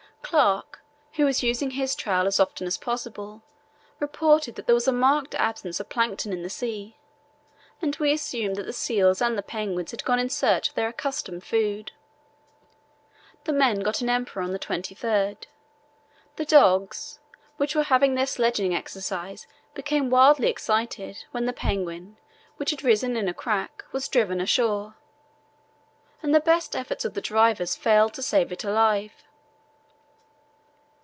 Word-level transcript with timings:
Clark, 0.23 0.81
who 1.15 1.25
was 1.25 1.43
using 1.43 1.71
his 1.71 1.93
trawl 1.93 2.25
as 2.25 2.39
often 2.39 2.65
as 2.65 2.77
possible, 2.77 3.41
reported 3.99 4.55
that 4.55 4.65
there 4.65 4.73
was 4.75 4.87
a 4.87 4.91
marked 4.93 5.35
absence 5.35 5.77
of 5.81 5.89
plankton 5.89 6.31
in 6.31 6.41
the 6.41 6.49
sea, 6.49 6.95
and 7.81 7.97
we 7.97 8.13
assumed 8.13 8.55
that 8.55 8.65
the 8.65 8.71
seals 8.71 9.21
and 9.21 9.37
the 9.37 9.41
penguins 9.43 9.91
had 9.91 10.05
gone 10.05 10.19
in 10.19 10.29
search 10.29 10.69
of 10.69 10.75
their 10.75 10.87
accustomed 10.87 11.43
food. 11.43 11.91
The 13.43 13.51
men 13.51 13.81
got 13.81 13.99
an 13.99 14.09
emperor 14.09 14.41
on 14.41 14.53
the 14.53 14.59
23rd. 14.59 15.47
The 16.37 16.45
dogs, 16.45 17.19
which 17.57 17.75
were 17.75 17.83
having 17.83 18.15
their 18.15 18.27
sledging 18.27 18.73
exercise, 18.73 19.47
became 19.73 20.09
wildly 20.09 20.47
excited 20.47 21.25
when 21.31 21.43
the 21.45 21.51
penguin, 21.51 22.15
which 22.55 22.69
had 22.69 22.85
risen 22.85 23.17
in 23.17 23.27
a 23.27 23.33
crack, 23.33 23.83
was 23.91 24.07
driven 24.07 24.39
ashore, 24.39 24.95
and 26.23 26.33
the 26.33 26.39
best 26.39 26.73
efforts 26.73 27.03
of 27.03 27.15
the 27.15 27.19
drivers 27.21 27.75
failed 27.75 28.13
to 28.13 28.21
save 28.23 28.53
it 28.53 28.63
alive. 28.63 29.11